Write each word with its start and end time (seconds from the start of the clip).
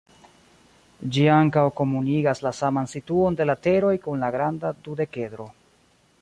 Ĝi 1.17 1.25
ankaŭ 1.33 1.65
komunigas 1.81 2.41
la 2.47 2.53
saman 2.61 2.89
situon 2.95 3.37
de 3.41 3.47
lateroj 3.51 3.93
kun 4.07 4.25
la 4.27 4.31
granda 4.37 4.73
dudekedro. 4.89 5.49